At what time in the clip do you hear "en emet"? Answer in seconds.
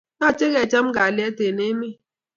1.47-1.97